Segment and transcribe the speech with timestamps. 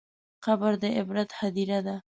[0.45, 1.95] قبر د عبرت هدیره ده.